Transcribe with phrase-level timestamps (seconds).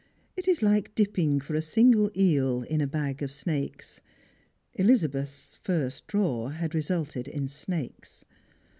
[0.35, 4.01] It is lik^ dipping for a single eel in a bag of snakes.
[4.73, 8.25] Elizabeth's first draw had resulted in snakes.